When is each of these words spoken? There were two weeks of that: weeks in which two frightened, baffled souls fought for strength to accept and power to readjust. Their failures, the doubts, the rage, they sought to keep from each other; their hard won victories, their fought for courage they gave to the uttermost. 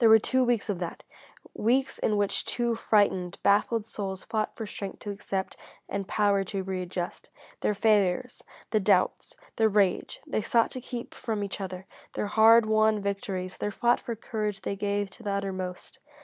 There 0.00 0.08
were 0.08 0.18
two 0.18 0.42
weeks 0.42 0.68
of 0.68 0.80
that: 0.80 1.04
weeks 1.54 2.00
in 2.00 2.16
which 2.16 2.44
two 2.44 2.74
frightened, 2.74 3.38
baffled 3.44 3.86
souls 3.86 4.24
fought 4.24 4.56
for 4.56 4.66
strength 4.66 4.98
to 5.06 5.12
accept 5.12 5.56
and 5.88 6.08
power 6.08 6.42
to 6.42 6.64
readjust. 6.64 7.28
Their 7.60 7.72
failures, 7.74 8.42
the 8.72 8.80
doubts, 8.80 9.36
the 9.54 9.68
rage, 9.68 10.20
they 10.26 10.42
sought 10.42 10.72
to 10.72 10.80
keep 10.80 11.14
from 11.14 11.44
each 11.44 11.60
other; 11.60 11.86
their 12.14 12.26
hard 12.26 12.66
won 12.66 13.00
victories, 13.00 13.58
their 13.58 13.70
fought 13.70 14.00
for 14.00 14.16
courage 14.16 14.62
they 14.62 14.74
gave 14.74 15.08
to 15.10 15.22
the 15.22 15.30
uttermost. 15.30 16.00